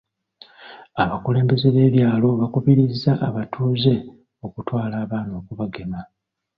[1.03, 3.93] Abakulembeze b'ebyalo bakubiriza abatuuze
[4.45, 5.99] okutwala abaana okubagema.